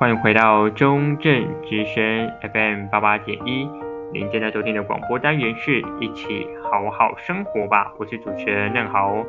[0.00, 3.68] 欢迎回到中正之声 FM 八八点一，
[4.10, 9.22] 您正在收听的广播单元是一起好好生活吧，我是主持人嫩豪，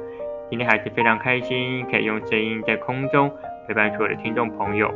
[0.50, 3.30] 今天还是非常开心，可以用声音在空中
[3.68, 4.90] 陪伴所有的听众朋友。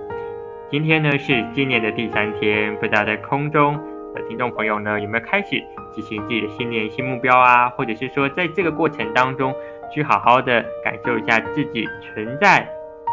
[0.71, 3.77] 今天呢是今年的第三天，不知道在空中
[4.13, 5.61] 的听众朋友呢有没有开始
[5.93, 9.53] 执行自己的新年新目标啊，或者是说在这个过程当中
[9.93, 12.65] 去好好的感受一下自己存在。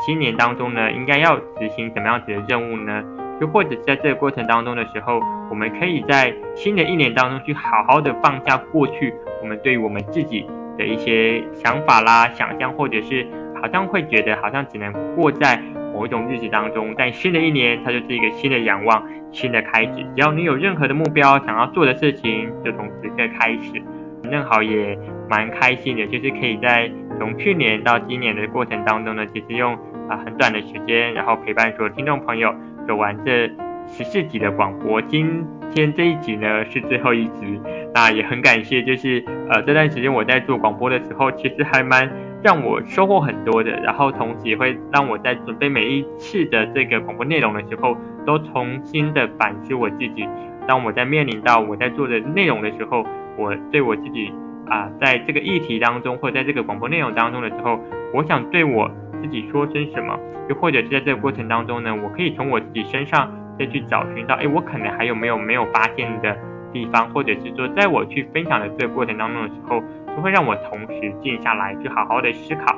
[0.04, 3.02] 新年当中呢，应该要执行什么样子的任务呢？
[3.40, 5.20] 又或者在这个过程当中的时候，
[5.50, 10.46] 我们可以在新的一年当中去好好的放下过去我们对于我们自己
[10.78, 13.26] 的一些想法啦、想象，或者是
[13.60, 15.60] 好像会觉得好像只能过在
[15.92, 16.94] 某一种日子当中。
[16.96, 19.92] 但新的一年，它就是一个新的仰望、新的开始。
[20.14, 23.82] 只要你有任何的目标想要做的事情，就从此刻开始。
[24.30, 24.96] 正好也
[25.28, 29.76] 蛮开心的，就是可以在从去年到今年的过程当中呢，其实用。
[30.08, 32.54] 啊，很短的时间，然后陪伴所有听众朋友
[32.86, 33.46] 走完这
[33.86, 35.00] 十四集的广播。
[35.02, 37.60] 今天这一集呢是最后一集，
[37.94, 42.10] 那也很感谢，就是呃这段时间我在做广播的时候，其实还蛮
[42.42, 43.70] 让我收获很多的。
[43.80, 50.28] 然后同时也会让我在准备每一次的这个广播内容的时候，都重新的反思我自己。
[50.68, 53.04] 当我在面临到我在做的内容的时候，
[53.36, 54.32] 我对我自己
[54.68, 57.80] 啊，在这个议题当中或者在这个广播内容当中的时候，
[58.12, 58.90] 我想对我。
[59.22, 66.36] 自己说声什么，又或者是在这个过程当中呢，我可以从我自己身上再去找寻到，哎，我可能还有没有没有发现的
[66.72, 69.80] 地方，或者是说，在我去分享的这个过程当中的时候，
[70.16, 72.74] 就会让我同时静下来，去好好的思考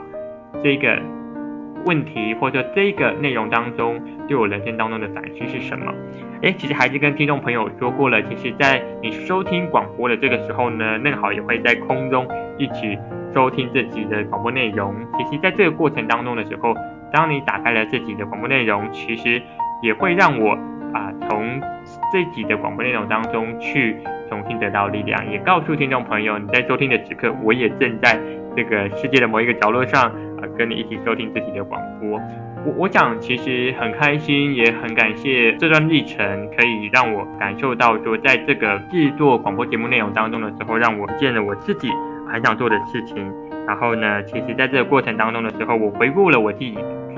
[0.62, 1.00] 这个
[1.86, 5.92] 问题，或者这个内容当中对我人生当中的反思是什么。
[6.42, 12.26] 哎，其实还是跟听众朋友说过了，其实，在你收听广播的这个时候呢，嫩豪也会在空中
[12.58, 12.98] 一起。
[13.34, 16.72] 收听自己的广播内容，其实在这个过程当中的时候，
[17.12, 19.42] 当你打开了自己的广播内容，其实
[19.82, 20.52] 也会让我
[20.92, 21.60] 啊从
[22.12, 23.96] 自己的广播内容当中去
[24.28, 28.18] 重新得到力量，也告诉听众朋友，你在收听的此刻，我也正在
[28.56, 32.20] 这个世界的某一个角落上啊跟你一起收听自己的广播。
[32.64, 41.90] 我我想其实很开心，也很感谢这段历程可以让我感受到说，在这个制作广播节目内容当中的时候，让我见了我自己。
[42.30, 43.32] 很想做的事情，
[43.66, 46.76] 然后呢，其实在这个过程当中的时候，我回顾了我自己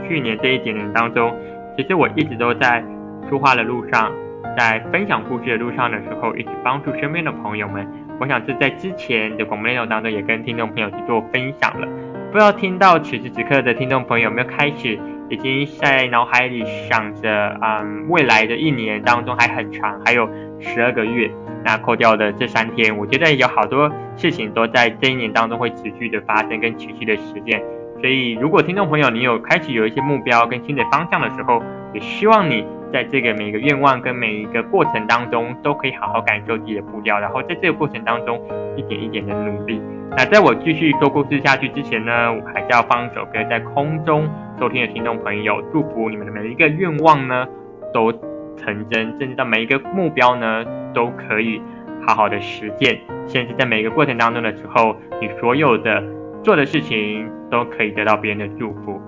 [0.09, 1.35] 去年这一点点当中，
[1.77, 2.83] 其实我一直都在
[3.29, 4.13] 说话的路上，
[4.57, 7.87] 在分享故事的路上的时候，一直帮助身边的朋友们。
[8.19, 11.87] 我想这在之前的广播内容当中也跟听众朋友去做分享了。
[12.31, 20.29] 不知道听到此时此刻的听众朋友有没有开始已经在脑海里想着，嗯，未来的一年当中还很长，还有
[20.61, 21.31] 十二个月。
[21.67, 27.61] 那扣掉的这三天，我觉得有好多事情都在这一年当中会持续的发生跟持续的实践。
[28.01, 31.61] 所以，如果听众朋友你有开始有一些目标跟新的方向的时候，
[31.93, 38.41] 也希望你在这个每个愿望跟每一个过程当中，都可以好好感受自己的步调，然后在这个过程当中
[38.77, 39.81] 一点一点的努力。
[40.11, 44.29] 那在我继续说故事下去之前呢，我还是要放一首歌，在空中
[44.61, 47.45] 收听的听众朋友，祝福你们的每一个愿望呢
[47.93, 48.13] 都
[48.57, 50.65] 成真，甚至到每一个目标呢。
[50.97, 51.61] 都可以
[52.07, 56.03] 好好的实践，甚至在每一个过程当中的时候，你所有的
[56.43, 58.99] 做的事情都可以得到别人的祝福。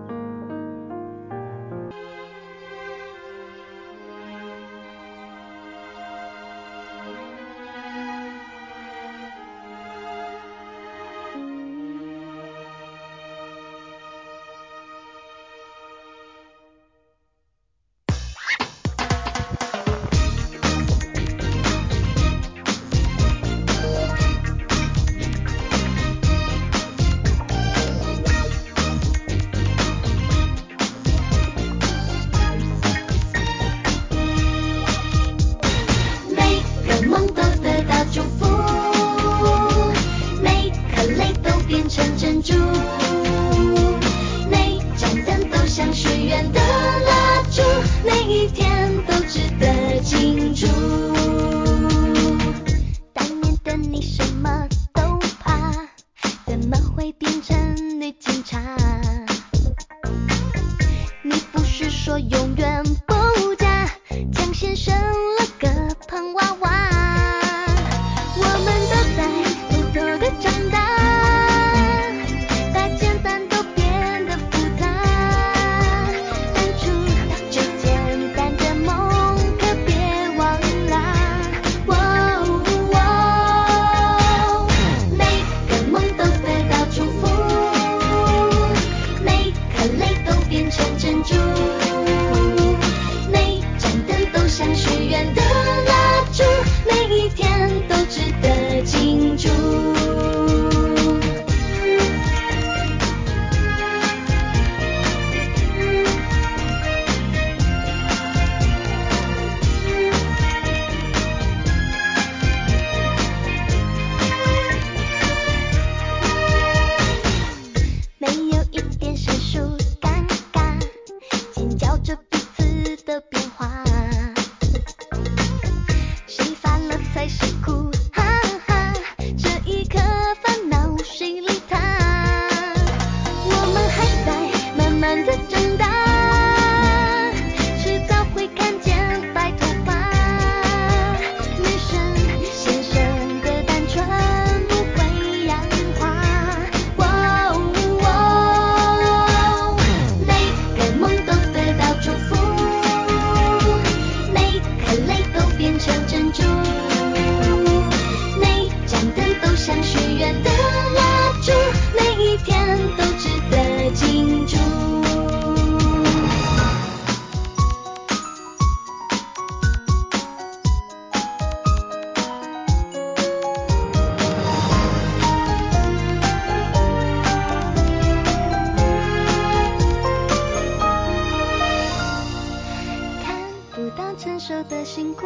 [183.98, 185.22] 到成熟的辛苦，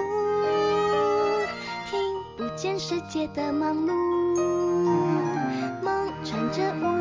[1.90, 2.00] 听
[2.38, 3.92] 不见世界的忙碌，
[5.82, 6.91] 梦穿着我。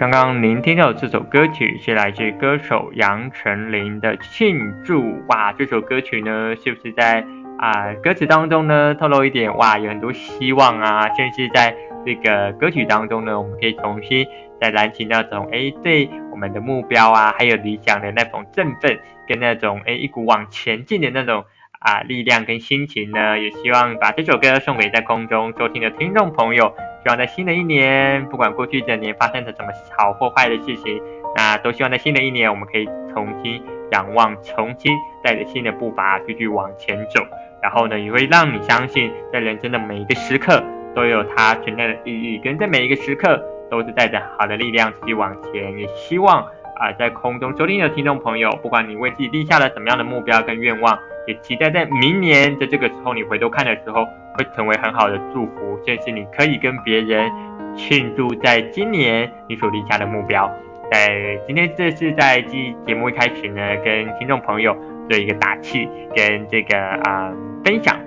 [0.00, 7.22] 刚刚您听到的这首歌曲是来自歌手杨丞琳的《庆祝》哇，这首歌曲呢，是不是在
[7.58, 11.76] 啊、歌词当中呢透露一点哇，有很多希望啊，甚至在
[12.06, 14.26] 这个歌曲当中呢，我们可以重新
[14.58, 18.98] 再燃起那种哎对我们的目标啊，还有理想的那种振奋，
[19.28, 21.44] 跟那种哎一股往前进的那种
[21.78, 26.74] 啊、力量跟心情呢，也希望把这首歌送给在空中收听的听众朋友。
[27.02, 31.00] 希望在新的一年，不管过去这年发生着什么好或坏的事情，
[31.34, 33.62] 那都希望在新的一年，我们可以重新
[33.92, 34.92] 仰望，重新
[35.24, 37.22] 带着新的步伐继续往前走。
[37.62, 40.62] 然后呢，也会让你相信，在人生的每一个时刻
[40.94, 45.78] 都有它存在的意义，跟在每一个时刻都是带着好的力量继续往前。
[45.78, 50.98] 也希望啊、在空中收听的听众朋友，不管你为自己立下了什么样的目标跟愿望，
[51.42, 54.06] 期待在明年的这个时候，你回头看的时候。
[54.34, 57.28] 会成为很好的祝福，甚至你可以跟别人
[57.74, 60.48] 庆祝，在今年你所立下的目标。
[60.90, 64.74] 在今天这是在节节目一开始呢，跟听众朋友
[65.08, 67.98] 做一个打气跟这个啊、分享。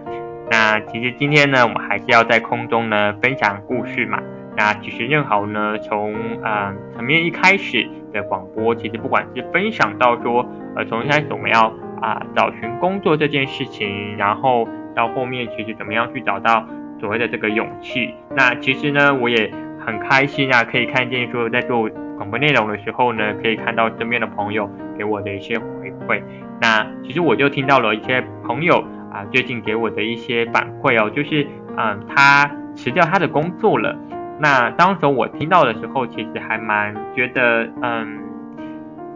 [0.49, 4.17] 那其实今天呢，我们还是要在空中呢分享故事嘛。
[4.55, 10.45] 那其实正好呢，从啊前面一开始的广播，其实不管是分享到说，
[10.77, 11.71] 呃，从一开始我们要
[12.03, 14.67] 啊、找寻工作这件事情，然后。
[14.95, 16.63] 到后面其实怎么样去找到
[16.99, 18.13] 所谓的这个勇气？
[18.35, 19.51] 那其实呢，我也
[19.83, 26.21] 很开心啊，可以看见说在做广播内容的时候呢，可以看到身边的朋友给我的一些回馈。
[26.61, 32.45] 那其实我就听到了一些朋友啊，最近给我的一些反馈哦，就是嗯，他
[32.75, 33.97] 辞掉他的工作了。
[34.39, 38.19] 那当时我听到的时候，其实还蛮觉得嗯，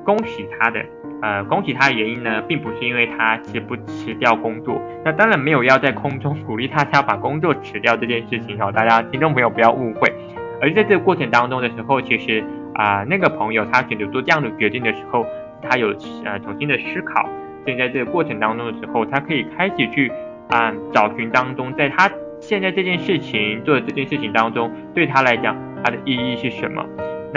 [0.08, 0.80] 恭喜他的。
[1.20, 10.14] 呃，恭喜他的原因呢，并不是因为他辞不辞掉工作，那当然没有要在空中鼓励大家把工作辞掉这件事情哦，大家听众朋友不要误会。
[10.62, 12.44] 而在这个过程当中的时候，其实
[12.76, 15.26] 啊、那个朋友他选择做这样的决定的时候，
[15.68, 15.88] 他有
[16.24, 17.28] 呃重新的思考，
[17.66, 20.12] 所以在这个过程当中的时候，他可以开始去
[20.50, 22.10] 啊、找寻当中，在他
[22.40, 26.86] 现在这件事情做的这件事情当中，对他来讲，他的意义是什么？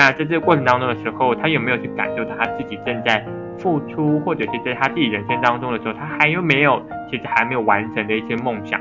[0.01, 3.23] 那在这个过程当中的时候，他有没有去感受到他自己正在
[3.59, 8.81] 付出，或者是在他自己人生当中的时候，他还有没有其实还没有完成的一些梦想，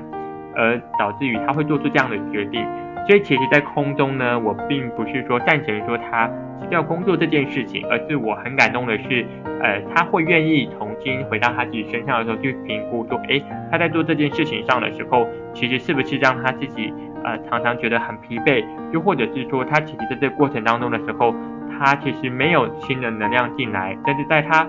[0.56, 2.66] 而导致于他会做出这样的决定。
[3.06, 6.26] 所以其实，在空中呢，我并不是说赞成说他
[6.62, 9.26] 辞掉工作这件事情，而是我很感动的是，
[9.62, 21.34] 呃，他会愿意重新回到他自己身上的时候去评估说，诶，他在做这件事情上的时候，其实是不是让他自己呃常常觉得很疲惫，又或者是说他其实在这个过程当中的时候。
[21.82, 24.68] 他其实没有新的能量进来，但是在他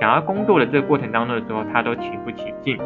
[0.00, 2.78] 想要工作的这个过程当中的时候，他都提不起劲。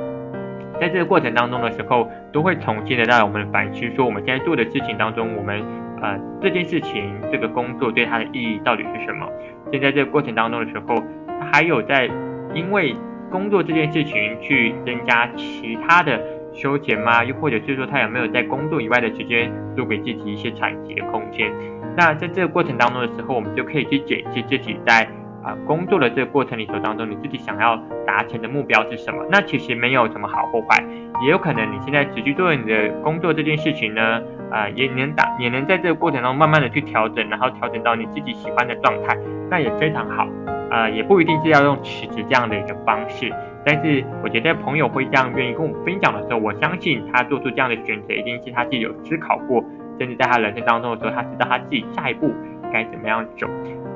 [0.81, 5.63] 在这个过程当中的时候，都会重新的让我们反思说，我们现在做的事情当中，我们
[6.03, 9.29] 呃，这件事情这个工作对他的意义到底是什么？
[9.71, 10.97] 现在这个过程当中的时候，
[11.29, 12.11] 他还有在
[12.55, 12.97] 因为
[13.31, 16.21] 工作这件事情去增加其他的
[16.53, 17.25] 休闲吗？
[17.25, 21.51] 又或者是说他有没有在工作以外的时间做给自己一些喘息的空间？
[21.97, 25.09] 那在这个过程当中的时候，我们就可以去检视自己在
[25.45, 29.27] 啊、工作的这个过程里头当中，你自己想要达成的目标是什么？
[29.29, 30.85] 那其实没有什么好或坏，
[31.25, 39.17] 也有可能你现在持续做你的工作这件事情呢，啊、也能打也能在这个过程中慢慢的去调整，然后调整到你自己喜欢的状态，
[39.51, 40.29] 那也非常好。
[40.71, 43.31] 啊、也不一定是要用辞职这样的一个方式，
[43.63, 49.63] 但是我觉得朋友会这样愿意跟我分享的时候，我相信他做出这样的选择，一定是他自己有思考过。
[50.01, 52.33] 甚至在他人生当中的时候，他知道他自己下一步
[52.73, 53.47] 该怎么样走。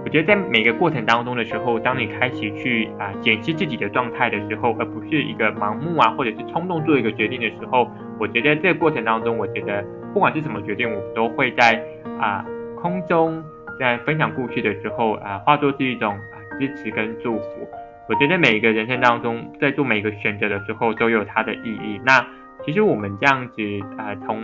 [0.04, 9.82] 我觉得在每个过程当中的时候，当你开始去啊检视自己的状态的时候，而不是一个盲目啊或者是冲动做一个决定的时候，我觉得这个过程当中，我觉得
[10.16, 11.78] 不管是什么决定，我们都会在
[12.18, 12.42] 啊
[12.80, 13.44] 空中
[13.78, 17.68] 在分享故事的时候啊化作是一种啊支持跟祝福。
[18.08, 22.00] 我觉得每一个人生当中，在做每一个选择的时候，都有它的意义。
[22.02, 22.26] 那
[22.64, 23.62] 其实我们这样子
[23.98, 24.42] 啊从。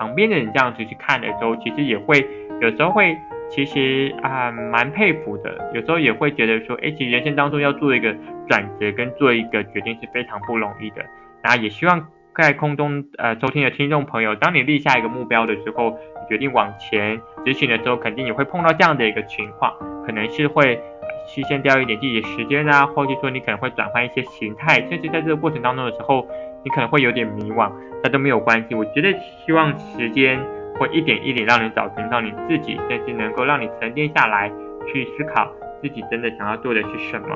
[0.00, 2.26] 旁边的人这样子去看的时候，其实也会
[2.62, 3.14] 有时候会，
[3.50, 5.70] 其实啊蛮佩服的。
[5.74, 8.16] 有时候也会觉得说，哎，其实人生当中要做一个
[8.48, 11.04] 转折跟做一个决定是非常不容易的。
[11.44, 19.72] 那也希望在空中呃收听的听众朋友，当你立下一个目标的时候，你决定往前执行的时候，肯定也会碰到这样的一个情况，
[20.06, 20.80] 可能是会
[21.26, 26.26] 牺牲掉一点自己的时间啊，或者说你可能会转换一些形态，甚至在这个过程当中的时候。
[26.62, 27.72] 你可能会有点迷惘，
[28.02, 28.74] 但都没有关系。
[28.74, 29.10] 我觉得
[29.46, 30.38] 希望时间
[30.78, 34.52] 会一点一点让你找寻到你自己，甚至能够让你沉淀下来，
[34.86, 37.28] 去思考自己真的想要做的是什么。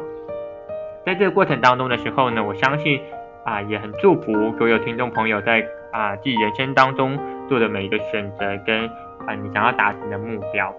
[1.07, 3.01] 在这个过程当中的时候呢，我相信
[3.45, 8.87] 啊，也很祝福所有听众朋友在啊自己人生当中做的每一个选择跟
[9.27, 10.75] 啊你想要达成的目标。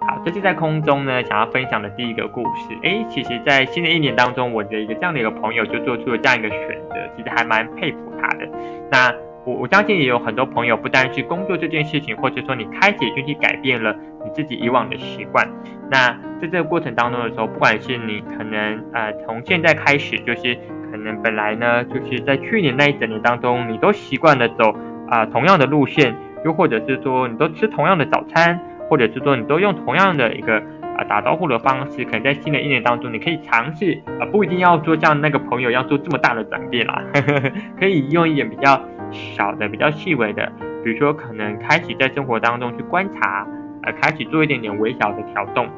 [0.00, 2.76] 好，这是在空中呢，想要分享的第一个故事。
[2.82, 8.48] 诶，其实，在新的一年当中，我的一个这样的一个朋友就做出了这样一个选择，其实还蛮佩服他的。
[8.90, 13.94] 那我我相信也有很多朋友，不单是工作这件事情，或者说你开始就去改变了
[14.24, 15.48] 你自己以往的习惯。
[15.90, 20.56] 那在这个过程当中的时候，不管是你可能呃从现在开始，就是
[20.90, 24.74] 可能本来呢，就是在去年那一整年当中，你都习惯了走
[25.08, 28.58] 啊、同样的路线，又或者是说你都吃同样的早餐。
[28.90, 30.58] 或者是说你都用同样的一个
[30.98, 38.78] 啊打招呼的方式，可能在新的一年当中，你可以尝试啊，不一定要做像那个朋友要做这么大的转变啦，呵呵，可以用一点比较
[39.12, 40.50] 小的、比较细微的，
[40.82, 43.46] 比如说可能开始在生活当中去观察，
[43.82, 45.68] 呃，开始做一点点微小的调动，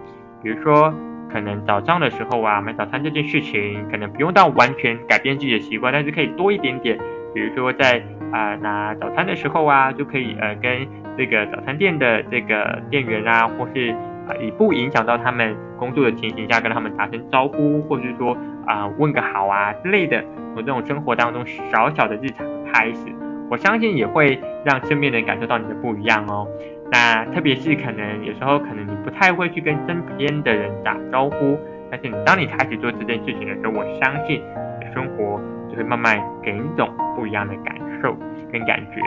[0.43, 0.93] 比如说
[1.31, 6.99] 可能早上的时候啊买早餐这件事情，可能不用到完全改变自己的习惯，但是可以多一点点，
[7.35, 10.87] 比如说在啊、拿早餐的时候啊，就可以呃跟。
[11.17, 13.93] 这个早餐店的这个店员啊，或是
[14.27, 18.37] 啊以不影响到他们工作的情形下跟他们打声招呼，或是说
[18.67, 20.21] 啊问个好啊之类的，
[20.53, 23.13] 从这种生活当中小小的日常开始，
[23.51, 26.47] 我相信也会让身边人感受到你的不一样哦。
[26.91, 31.59] 那特别是可能有时候可能你不太会去跟身边的人打招呼，
[31.91, 34.41] 但是你当你开始做这件事情的时候，我相信
[34.79, 38.17] 你的生活就会慢慢给你一种不一样的感受
[38.53, 39.01] 跟感觉。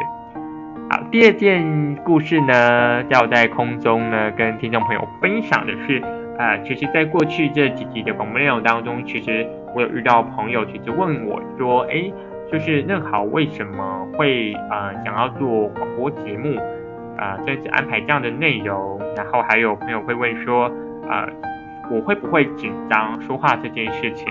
[0.89, 6.01] 好，第二件故事呢，要在空中呢跟听众朋友分享的是，
[6.37, 12.11] 呃，其实，在过去这几集的广播内容当中，其实我有遇到朋友，其实问我说，哎，
[12.51, 16.57] 就是嫩豪为什么会呃想要做广播节目，
[17.17, 20.71] 啊、呃，甚至安排这样的内容，然后还有朋友会问说，
[21.09, 21.27] 呃，
[21.91, 24.27] 我会不会紧张说话这件事情？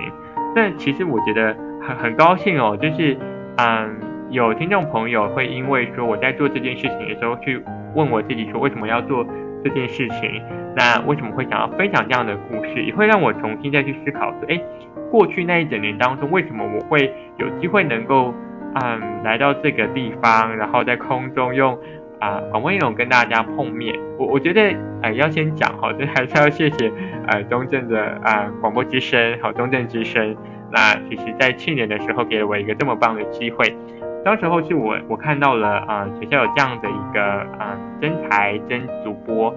[0.54, 3.16] 但其实我觉得很很高兴哦，就是
[3.58, 4.00] 嗯。
[4.28, 7.62] 有听众朋友会因为说我在做这件事情的时候，去
[7.94, 9.24] 问我自己说为什么要做
[9.62, 10.42] 这件事情，
[10.74, 14.60] 那为什么会想要分享这样的故事，也会让我重新再去思考说，哎，
[15.10, 18.34] 过去那一整年当中，为什么我会有机会能够
[18.74, 21.78] 嗯来到这个地方，然后在空中用
[22.20, 23.94] 啊广播内容跟大家碰面。
[24.18, 26.92] 我我觉得呃要先讲哈，这还是要谢谢
[27.28, 30.36] 呃中正的啊广播之声好中正之声，
[30.72, 33.76] 那其实在去年的时候给了我一个这么棒的机会。
[34.24, 39.54] 当时候是我我看到了啊、学校有这样的一个啊征才征主播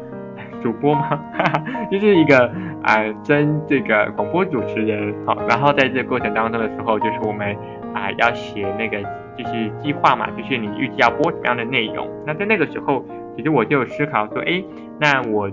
[0.61, 1.09] 主播吗？
[1.33, 2.51] 哈哈，就是一个
[2.83, 7.55] 啊征、呃、这个广播主持人好，然后在这个过程当中的时候，就是我们
[7.93, 9.01] 啊、要写那个
[9.35, 12.07] 就是计划嘛，就是你预计要播什么样的内容。
[12.25, 13.03] 那在那个时候，
[13.35, 14.63] 其实我就思考说，哎，
[14.99, 15.49] 那我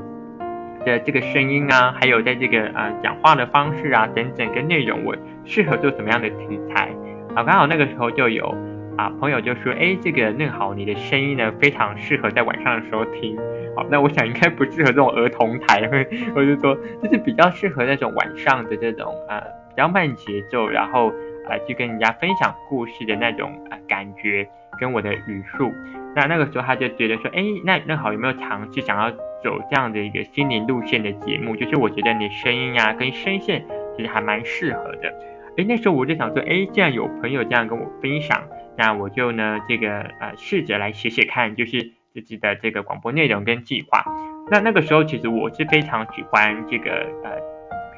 [0.85, 6.91] 的这个声音啊，还有在这个啊、讲话的方式啊等等跟内容，我适合做什么样的题材？
[7.35, 8.55] 好，刚好那个时候就有。
[8.97, 13.37] 啊，朋友就说，哎，这个嫩豪，你的声音呢非常适合在晚上的时候听。
[13.77, 15.83] 好，那我想应该不适合这种儿童台，
[16.35, 19.39] 我就说就是比较适合那种晚上的这种呃
[19.69, 21.13] 比较慢节奏，然后
[21.49, 24.49] 呃去跟人家分享故事的那种呃感觉
[24.81, 25.71] 跟我的语速。
[26.15, 29.11] 那那个时候他就觉得说，哎，那那好，有没有尝试想要
[29.45, 31.55] 走这样的一个心灵路线的节目？
[31.55, 33.63] 就是我觉得你声音啊跟声线
[33.95, 35.13] 其实还蛮适合的。
[35.59, 38.43] 哎，那时候我就想说，哎，既然有朋友这样跟我分享，
[38.77, 41.93] 那我就呢这个呃试着来写写看，就是。
[42.17, 44.03] 自己的这个广播内容跟计划，
[44.51, 46.93] 那那个时候其实我是非常喜欢这个
[47.23, 47.31] 呃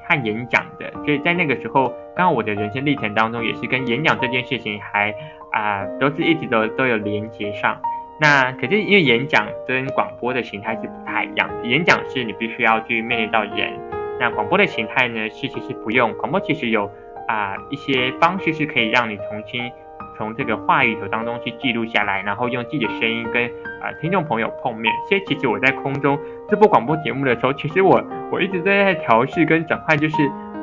[0.09, 5.15] 看演讲的，所以在那个时候，刚好我的人生历程当中也是跟演讲这件事情还
[5.53, 7.81] 啊、都是一直都都有连接上。
[8.21, 13.73] 那可是因为演讲跟广播的形态是不太一样的，演讲是你必须要去面对到人，
[14.19, 16.91] 那广播的形态呢是其实不用，广播其实有
[17.29, 19.71] 啊、一些方式是可以让你重新。
[20.19, 23.47] 从这个话语头当中去记录下来，然后用自己的声音跟
[23.81, 24.93] 啊、听众朋友碰面。
[25.09, 30.17] 所以其实我在空中这播广播节目的时候，其实我我一直在调试跟转换，就是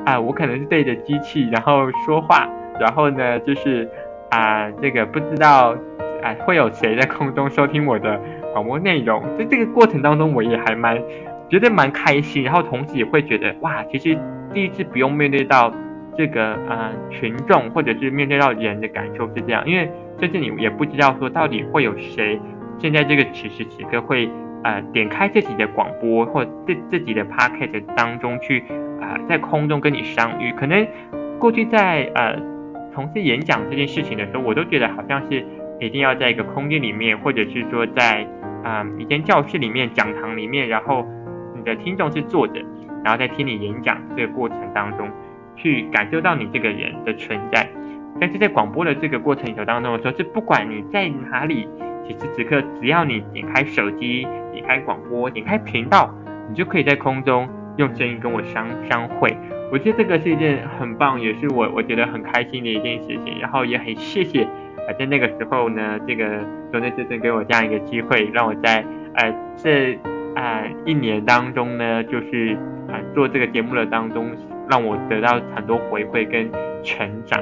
[0.06, 2.48] 啊、我可能是对着机器然后说话，
[2.80, 3.90] 然后呢就是
[4.30, 5.74] 啊、这个不知道
[6.22, 8.20] 啊、会有谁在空中收听我的
[8.54, 9.24] 广播内容。
[9.38, 11.02] 在这个过程当中，我也还蛮
[11.50, 14.20] 觉得蛮开心，然后同时也会觉得哇，其实
[14.54, 15.74] 第一次不用面对到。
[16.18, 22.40] 这个呃群众或者是面对到人的感受是这样，因为在这里也不知道说到底会有谁
[22.80, 24.30] 现在这个此时此刻会
[24.64, 28.64] 呃点开自己的广播或自自己的 podcast 当中去
[29.02, 30.52] 啊、在空中跟你相遇。
[30.54, 30.88] 可能
[31.38, 32.36] 过去在呃
[32.94, 35.46] 从事演讲这件事情的时候，我都觉得好像是
[35.80, 38.26] 一定要在一个空间里面，或者是说在
[38.64, 41.06] 啊、一间教室里面讲堂里面，然后
[41.56, 42.60] 你的听众是坐着，
[43.04, 45.08] 然后在听你演讲这个过程当中。
[45.56, 47.68] 去感受到你这个人的存在，
[48.20, 51.68] 但是在广播的这个过程里头当中的时候，是不管你在哪里，
[52.04, 56.14] 此时此刻，只要你点开手机、点开广播、点开频道，
[56.50, 59.36] 你就可以在空中用声音跟我相相会。
[59.72, 63.40] 我觉得这个是一件很棒，也是我我觉得很开心的一件事情。
[63.40, 66.26] 然后也很谢谢啊，在那个时候呢，这个
[66.72, 69.98] 中正之声给我这样一个机会，让我在呃这
[70.36, 74.30] 啊、一年当中呢，就是啊、做这个节目的当中。
[74.70, 76.52] 让我得到很多回馈跟
[76.84, 77.42] 成长，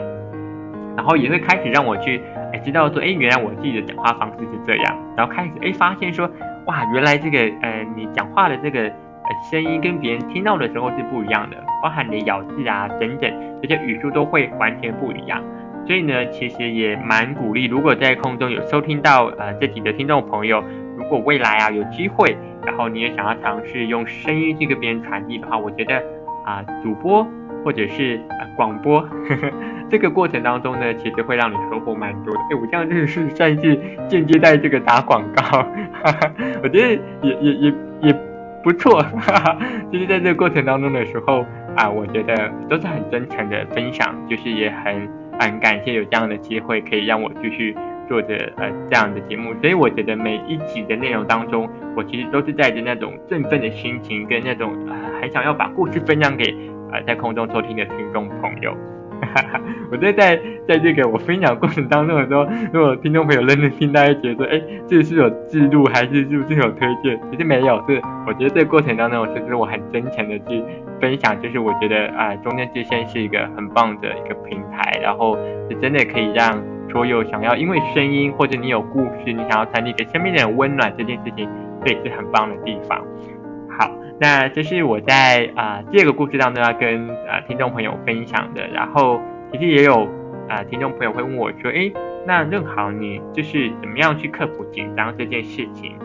[0.95, 6.29] 然后也会开始让我去哎知道说哎原来我自己的讲话方式是这样，然后开始哎发现说
[6.65, 15.41] 哇原来这个呃你讲话的这个呃声音跟别人听到的时候是不一样的，包含你的咬字啊等等这些语速都会完全不一样，
[15.85, 20.63] 所以呢其实也蛮鼓励，如果在空中有收听到呃这集的听众朋友，
[20.97, 26.01] 如果未来啊有机会，然后你也想要尝试用声音去跟别人传递的话，我觉得。
[26.45, 27.27] 啊，主播
[27.63, 29.51] 或者是啊广播呵呵，
[29.89, 32.39] 这个过程当中呢，其实会让你收获蛮多的。
[32.51, 33.75] 哎，我这样就是算是
[34.07, 38.19] 间接在这个打广告，哈哈，我觉得也也也也
[38.63, 39.57] 不错，哈哈。
[39.91, 47.75] 就是在这个过程当中的时候啊，我觉得都是很真诚的分享，就是也很很感谢有这样的机会可以让我继续。
[48.05, 54.73] 做着呃这样的节目，所以我觉得每一集的内容当中，我其实都是带着那种振奋的心情，跟那种、
[55.23, 56.43] 还想要把故事分享给
[56.91, 58.75] 啊、呃、在空中收听的听众朋友。
[59.89, 60.35] 我觉得在
[60.67, 67.17] 在这个我分享过程当中的时候，如果听众朋友认真听，大家觉得说，哎，这是有记录还是是不是有推荐？
[67.31, 70.61] 其实没有，是我觉得这个过程当中，其实我很真诚的去
[70.99, 75.37] 分享，就是我觉得啊、中间之声是一个很棒的一个平台，然后
[75.69, 76.61] 是真的可以让。
[76.91, 81.49] 所有想要因为声音或者你有故事，你想要传递给身边的人温暖这件事情，
[81.83, 83.01] 这也是很棒的地方。
[84.19, 88.67] 那这是我在啊、这个故事当中要跟啊、听众朋友分享的。
[88.67, 89.19] 然后
[89.51, 90.07] 其实也有
[90.47, 91.91] 啊、听众朋友会问我说，诶，
[92.25, 95.97] 那任豪你就是怎么样去克服紧张这件事情？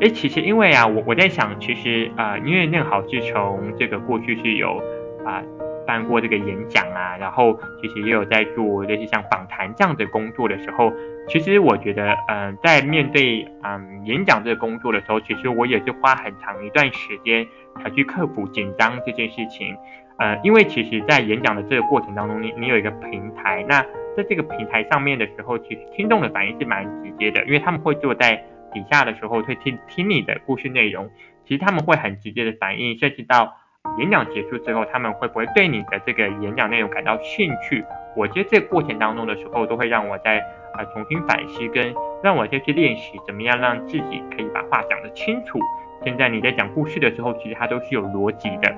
[0.00, 4.82] 诶，其实因为啊，我我在想，其实啊、因为任豪是从这个过去是有
[5.24, 5.42] 啊。
[5.86, 10.92] 办过这个演讲啊，然后其实也有在做类似像访谈这样的工作的时候，
[11.28, 17.46] 其实我觉得，嗯、在面对嗯演讲这个工作的时候，其实我也是花很长一段时间
[17.82, 19.76] 才去克服紧张这件事情。
[20.16, 23.82] 呃，因为其实，在演讲的这个过程当中，你你有一个平台，那
[24.16, 28.36] 在这个平台上面的时候，其实听众的反应是蛮直接的，因为他们会坐在
[28.72, 31.10] 底下的时候会听听你的故事内容，
[31.44, 33.54] 其实他们会很直接的反应，甚至到。
[33.98, 37.84] 演讲结束之后，他们会不会对你的这个演讲内容感到兴趣？
[38.16, 40.38] 我觉得这过程当中的时候，都会让我在
[40.72, 45.60] 啊、重新反思，跟让我再去练习怎么样让自己可以把话讲得清楚。
[46.02, 48.74] 现在你在讲故事的时候，其实它都是有逻辑的。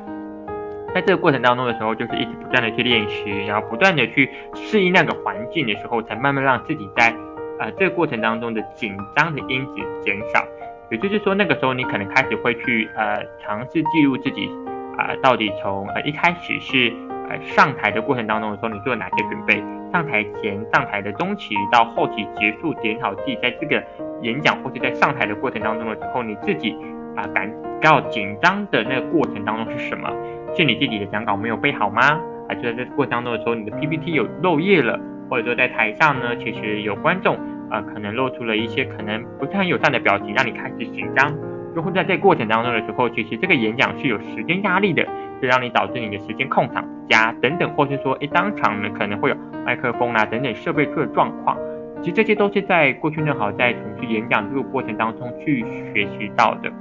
[0.95, 7.11] 在这个过程当中的时候，就是一直不断的去练习，然后不断的去适应那个环境的时候，才慢慢让自己在
[7.59, 10.45] 啊、这个过程当中的紧张的因子减少。
[10.90, 14.51] 也就是说，那个时候你可能开始会去呃尝试记录自己、
[14.99, 16.93] 呃，到底从呃一开始是
[17.29, 19.63] 呃上台的过程当中的时候，你做了哪些准备？
[19.93, 23.83] 上台前、上台的中期到后期结束，检讨自己在这个
[24.23, 26.77] 演讲或者在上台的过程当中的时候，你自己
[27.17, 30.11] 啊、感到紧张的那个过程当中是什么？
[30.55, 32.21] 是你自己的讲稿没有背好吗？
[32.49, 34.99] 还是在这个过程当中的时候，你的 PPT 有漏页了？
[35.31, 37.37] 或者说在台上呢，其实有观众
[37.71, 41.35] 啊、可能露出了一些可能不是很友善的表情，让你开始紧张。
[41.77, 45.07] 又或在这过程当中的时候，其实这个演讲是有时间压力的，
[45.41, 51.57] 就让你导致你的时间空档加等等，或是说，诶，当场呢可能会有麦克风啊等等设备出的状况。
[52.01, 55.61] 其实这些都是在过去正好在从事演讲这个过程当中去
[55.93, 56.73] 学习到的，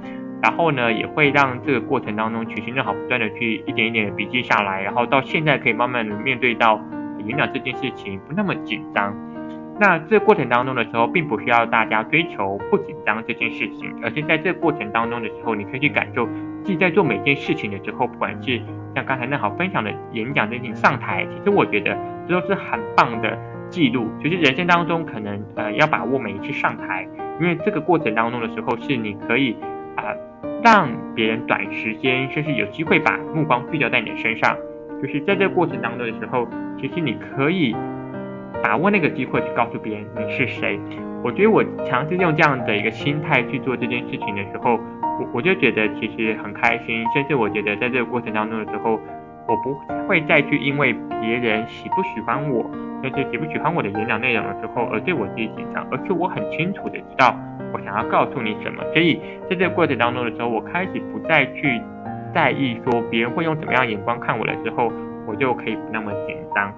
[0.42, 6.80] 然后呢，也会让这个过程当中，其实正好不断的去一点一点的笔记下来，然后到现在可以慢慢的面对到。
[7.26, 9.12] 演讲这件事情不那么紧张，
[9.78, 16.26] 那这过程当中的时候，并不需要大家追求不紧张这件事情，而是在这过程当中的时候，你可以去感受
[16.64, 18.58] 自己在做每件事情的时候，不管是
[18.94, 21.94] 像刚才那好分享的演讲这件上台，其实我觉得
[22.26, 24.08] 这都是很棒的记录。
[24.22, 27.06] 就是人生当中可能呃要把握每一次上台，
[27.38, 29.54] 因为这个过程当中的时候是你可以
[29.96, 30.04] 啊、
[30.62, 34.56] 让别人短时间甚至有机会把目光聚焦在你的身上。
[35.02, 36.48] 就是在这过程当中的时候，
[36.80, 37.76] 其实你可以
[38.62, 40.78] 把握那个机会去告诉别人你是谁。
[41.22, 44.78] 我觉得我尝试用这样的一个心态去做这件事情的时候，
[45.20, 49.00] 我我就觉得其实很开心，甚至我觉得在这个过程当中的时候，
[49.48, 49.74] 我不
[50.06, 52.64] 会再去因为别人喜不喜欢我，
[53.02, 57.34] 甚至喜不喜欢我的演讲内容的时候而对我自己紧张，而是我很清楚的知道
[57.72, 58.82] 我想要告诉你什么。
[58.92, 61.80] 所以在这个过程当中的时候，我开始不再去。
[62.34, 64.92] 在意说别人会用怎么样眼光看我的时候，
[65.26, 66.70] 我就可以不那么紧张。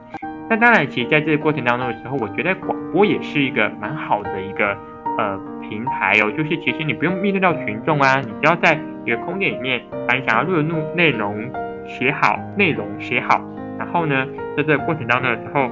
[0.51, 4.77] 那当然，其实在这个过程当中的时候，我觉得广播也是一个蛮好的一个
[5.19, 6.31] 呃平台哦。
[6.31, 11.51] 就是其实你不用面对到群众啊，你只要在一个空间里面把你想要录的内内容
[11.87, 13.41] 写好，内容写好，
[13.79, 15.71] 然后呢，在这个过程当中的时候，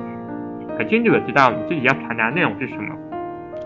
[0.78, 2.94] 很清楚的知道你自己要传达的内容是什么。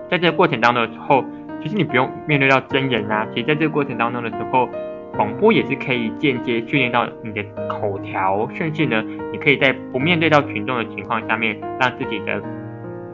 [0.09, 1.25] 在这个过程当中的时候，
[1.61, 3.27] 其实你不用面对到真人啊。
[3.35, 4.68] 其实在这个过程当中的时候，
[5.16, 12.40] 广播也是可以间接训练到你的口条，甚至呢，你可以在不面对到群众的情况下面，让自己的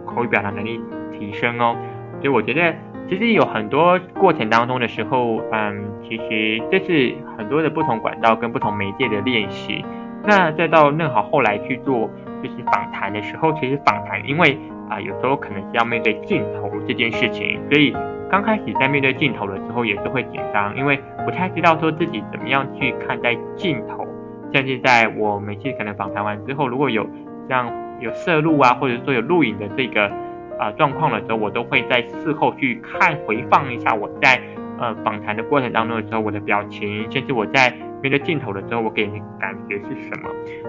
[0.06, 0.80] 口语表达能力
[1.18, 1.76] 提升哦。
[2.20, 2.74] 所以我觉得，
[3.08, 9.84] 其实有很多过程当中的时候，嗯，其实这是很多的不同管道跟不同媒介的练习。
[10.24, 12.10] 那再到嫩好后来去做
[12.42, 17.94] 就是访谈的时候，其实访谈因为啊、有时候可能是要面对镜头这件事情，所以。
[18.28, 24.04] 刚开始在面对镜头的时候也是会紧张，因为不太知道说自己怎么样去看待镜头。
[24.52, 27.06] 甚至在我每次可能访谈完之后，如果有
[27.48, 30.10] 像有摄录啊，或者说有录影的这个
[30.58, 34.40] 啊、状况的时候，我都会在事后去看回放一下我在
[34.78, 37.72] 呃访谈的过程当中的时候我的表情，甚至我在。
[38.02, 40.28] 面对镜头的时候，我给你感觉是什么？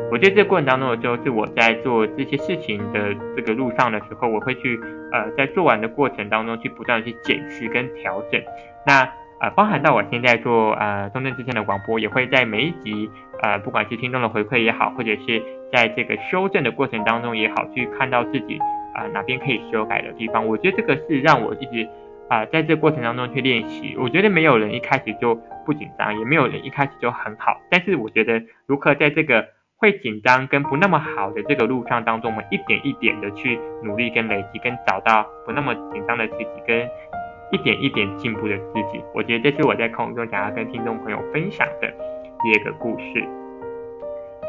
[0.10, 4.80] 我觉得这过程当中的时候，是我在做这些事情的这个路上的时候，我会去
[5.12, 8.42] 呃，在做完的过程当中去不断的去检视跟调整。
[8.88, 9.02] 那
[9.42, 13.10] 呃，包含到我现在做呃中正之声的广播，也会在每一集
[13.44, 18.58] 呃，不管是听众的回馈也好，或者是在这个修正的过程当中也好，去看到自己
[18.96, 20.48] 啊、哪边可以修改的地方。
[20.48, 21.88] 我觉得这个是让我一直。
[22.30, 25.36] 啊、在这过程当中去练习，我觉得没有人一开始就
[25.66, 27.58] 不紧张，也没有人一开始就很好。
[27.72, 29.46] 但是我觉得，如何在这个
[29.78, 36.90] 会紧张跟不那么好的这个路上当中，我们一点一点的去努力跟累积，跟找到不那么紧张的自己，跟
[37.52, 39.02] 一点一点进步的自己。
[39.14, 41.88] 我觉得这是我在空中想要跟听众朋友分享的
[42.44, 43.47] 第二个故事。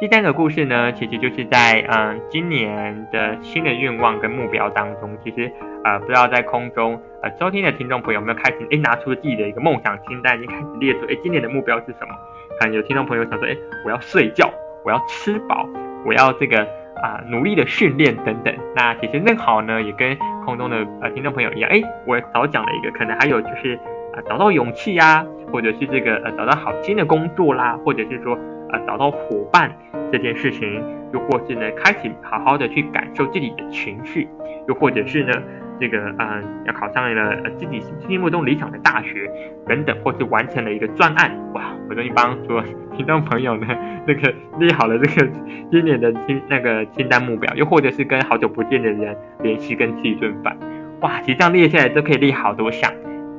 [0.01, 5.51] 第三个故事呢，其实就是在嗯、今年的新的愿望跟目标当中，其实
[5.83, 12.15] 呃不知道在空中呃收听的听众朋友有没有开始诶拿出自己的一个梦想清单，已经开始列出诶今年的目标是什么？
[12.61, 14.49] 可能有听众朋友想说诶我要睡觉，
[14.85, 15.67] 我要吃饱，
[16.07, 16.63] 我要这个
[17.03, 18.55] 啊、努力的训练等等。
[18.77, 23.75] 那其实正好呢也跟空中的呃听众朋友一样，诶我早讲了一个，可能还有就是
[24.15, 28.39] 啊、找到勇气呀、啊，或者是这个呃找到好新的工作啦，或者是说。
[28.71, 29.75] 啊，找到伙伴
[30.11, 34.29] 这件事情，又或是呢，开始好好的去感受自己的情绪，
[34.67, 35.33] 又或者是呢，
[35.81, 39.31] 这个呃，要考上了自己心目中理想的大学
[39.67, 42.63] 等等，或是完成了一个专案，哇，我终于帮说
[42.97, 43.67] 听众朋友呢，
[44.07, 45.31] 那个列好了这个
[45.71, 50.57] 今年的清那个清单目标，又或者是跟好久不见的人联系，跟吃一顿饭，
[51.01, 52.93] 哇，其实这样列下来都可以列好多项。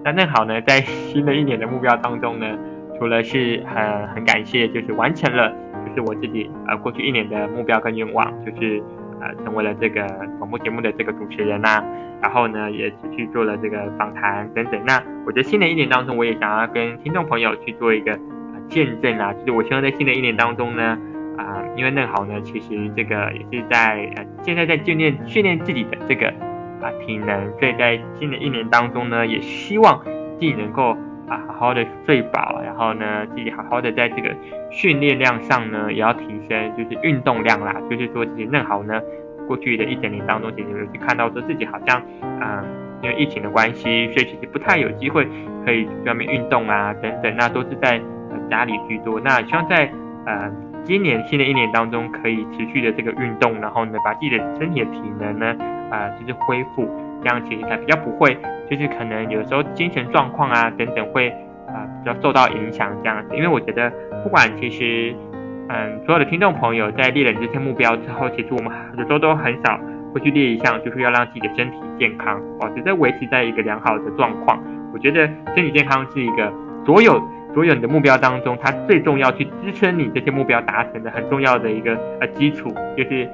[0.03, 2.45] 那正好呢，在新的一年的目标当中呢。
[2.97, 5.53] 除了是很很感谢，就是完成了，
[5.87, 8.81] 就是我自己呃过去一年的目标跟愿望，就是
[9.21, 10.05] 呃成为了这个
[10.37, 11.83] 广播节目的这个主持人呐、
[12.21, 14.81] 然后呢也去做了这个访谈等等。
[14.85, 18.19] 那我觉得新的一年当中，我也想要跟听众朋友去做一个、呃、
[18.67, 20.97] 见证啊，就是我希望在新的一年当中呢，
[21.37, 26.27] 啊、因为嫩豪呢其实这个也是在呃现在在训练训练自己的这个
[26.81, 30.95] 啊、体能，所以在新的一年当中呢，也希望自己能够。
[31.29, 34.35] 啊，好好的睡饱，然后呢，自己好好的在这个
[34.71, 37.75] 训练量上呢，也要提升，就是运动量啦。
[37.89, 38.99] 就是说，自己弄好呢，
[39.47, 42.63] 过去的一整年当中，其实有去看到说自己好像，嗯，
[43.03, 45.27] 因为疫情的关系，所以其实不太有机会
[45.65, 48.01] 可以去外面运动啊，等等，那都是在
[48.49, 49.19] 家里居多。
[49.19, 49.91] 那希望在
[50.25, 50.51] 呃
[50.83, 55.55] 今年新的一年当中，可以持续的这个运动，然后呢，把自己的身体的体能呢，
[55.91, 56.89] 啊、就是恢复，
[57.23, 58.37] 这样其实才比较不会。
[58.69, 61.29] 就是可能有时候精神状况啊等等会
[61.67, 63.91] 啊、比较受到影响这样子，因为我觉得
[64.23, 65.15] 不管其实
[65.69, 69.79] 嗯所有的听众朋友在列了这些目标之后，其实我们有时候都很少
[70.13, 74.61] 会去列一项，就是要让自己的身体健康，保持在维持在一个良好的状况。
[74.93, 76.53] 我觉得身体健康是一个
[76.85, 77.19] 所有
[77.55, 83.27] 所有你的目标当中，它最重要去支撑你这些目标达成的很重要的一个呃基础，就是。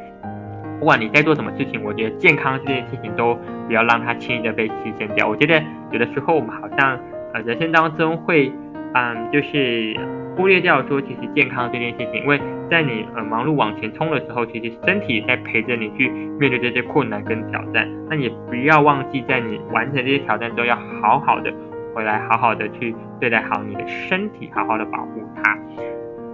[0.80, 5.28] 不管你在做什么事情，我觉得健康这件事情都不要让它轻易的被牺牲掉。
[5.28, 7.00] 我觉得有的时候我们好像
[7.34, 8.52] 呃人生当中会
[8.94, 9.96] 嗯就是
[10.36, 17.90] 忽略掉说，其实健康这件事情，因为在你呃忙碌往前冲的时候，其实身体在陪着你去面对这些困难跟挑战。
[18.10, 21.54] 那也不要忘记，在你完成这些挑战之后，要好好的
[21.94, 25.58] 回来，好好的去对待好你的身体，好好的保护它。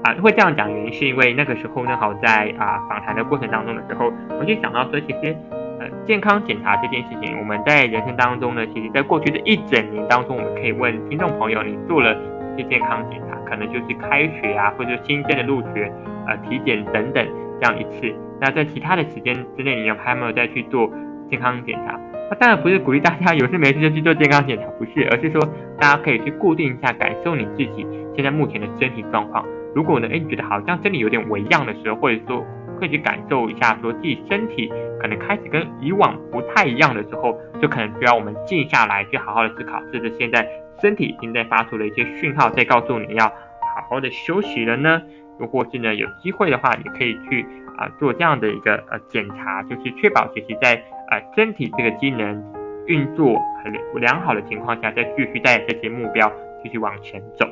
[0.03, 5.35] 啊，会这样讲原因是因为那个时候，呢，好在啊访谈的过程当中的时候，我就想到说，其实
[5.79, 12.15] 呃健康检查这件事情，我们在人生当中呢，其实在过去的一整年当中，我们可以问听众朋友，你做了
[12.57, 15.91] 些健康检查，可能就是开学啊，或者新生的入学，
[16.27, 17.23] 呃体检等等
[17.61, 18.11] 这样一次。
[18.39, 20.91] 那在其他的时间之内，你有还没有再去做
[21.29, 21.99] 健康检查？
[22.31, 25.39] 那当然不是鼓励大家有事没事就去做健康检查，不是，而是说
[25.79, 27.85] 大家可以去固定一下，感受你自己
[28.15, 29.45] 现在目前的身体状况。
[29.73, 32.45] 如果呢，哎，你觉得好像身体有点微恙的时候，或者说
[32.79, 40.45] 会去感受一下，说自己身体可能开始跟以往不太一样的时候，就可能需要我们静下来，去好好的思考，是不是现在
[40.81, 45.01] 身体已经在发出了一些讯号，在告诉你要好好的休息了呢？
[45.39, 47.45] 如果是呢，有机会的话，也可以去
[47.77, 50.75] 啊、做这样的一个呃检查，就是确保学习在
[51.09, 52.43] 呃身体这个机能
[52.87, 56.31] 运作很良好的情况下，再继续带着这些目标
[56.61, 57.47] 继续往前走。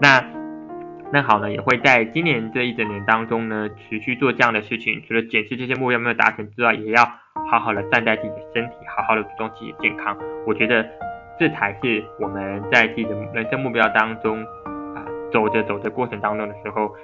[0.00, 0.24] 那。
[1.10, 5.02] 那好呢，也会在今年这一整年当中呢，持续做这样的事情。
[5.08, 7.02] 除了检视这些目标没有达成之外，也要
[7.50, 10.14] 好好的善待自己的身体，好好的注重自己的健康。
[10.46, 10.84] 我觉得
[11.40, 14.38] 这才是我们在自己的人生目标当中
[14.94, 15.00] 啊，
[15.32, 16.94] 走着走着过程当中的时候，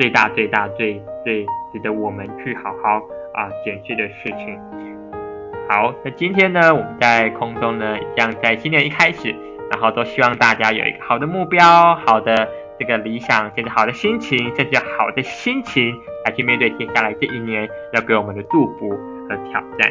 [0.00, 2.96] 最大最大最最值得我们去好好
[3.34, 4.58] 啊检视的事情。
[5.68, 9.34] 好，那今天呢，我们在空中呢，一样在新年一开始，
[9.70, 12.48] 然后都希望大家有一个好的目标，好的。
[12.84, 18.90] 这个理想，甚至好的心情，甚至好的心情，来去面对接下来这一年要给我们的祝福
[19.28, 19.90] 和挑战。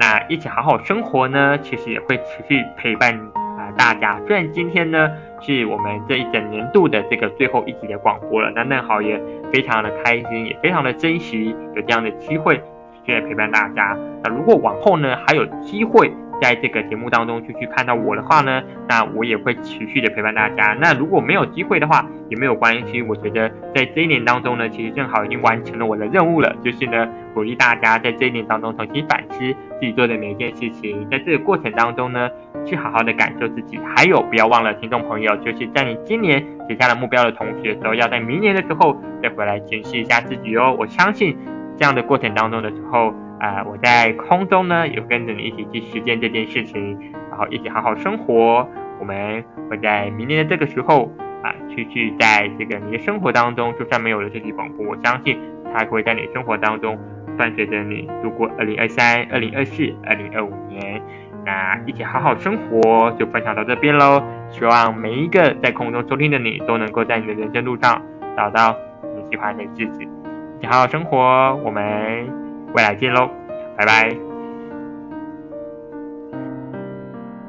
[0.00, 3.14] 那一起好好生活呢，其实也会持续陪伴
[3.56, 4.20] 啊、大家。
[4.26, 5.08] 虽然今天呢
[5.40, 9.20] 是我们这一整年度的这个最后一集的广播了，那嫩好也
[9.52, 12.60] 非常的开心，也非常的珍惜有这样的机会
[13.04, 13.96] 去陪伴大家。
[14.24, 16.10] 那如果往后呢还有机会，
[16.42, 20.76] 在这个节目当中继续看到我的话呢，那我也会持续的陪伴大家。
[20.80, 23.00] 那如果没有机会的话，也没有关系。
[23.00, 32.28] 我觉得在这一年当中呢，其实正好已经完成了我的任务了，就是呢鼓励大家在这一年当中重新反思自己做的每一件事情，在这个过程当中呢，
[32.66, 33.78] 去好好的感受自己。
[33.94, 40.76] 还有不要忘了，听众朋友，就是在你今年写下了目标的同学的时，都要在明年的时候再回来检视一下自己哦。
[40.76, 41.38] 我相信
[41.76, 43.14] 这样的过程当中的时候。
[43.42, 46.96] 啊、我在空中呢，有跟着你一起去实践这件事情，
[47.28, 48.64] 然后一起好好生活。
[49.00, 51.10] 我们会在明年的这个时候
[51.42, 55.36] 啊，继续在这个你的生活当中，就算没有了这期广播，我相信
[55.74, 56.96] 它会在你生活当中
[57.36, 61.02] 伴随着你度过二零二三、二零二四、二零二五年。
[61.44, 64.22] 那一起好好生活，就分享到这边喽。
[64.50, 68.00] 希望每一个在空中收听的你，都能够在你的人生路上
[68.36, 68.76] 找到
[69.16, 70.04] 你喜欢的日子。
[70.04, 72.41] 一起好好生活，我们。
[72.74, 73.30] 未来见喽，
[73.76, 74.31] 拜拜。